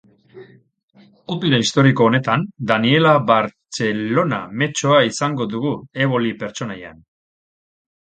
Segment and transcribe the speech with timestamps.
[1.33, 5.75] Opera historiko honetan, Daniella Barcellona mezzoa izango dugu,
[6.07, 7.05] Eboli pertsonaian.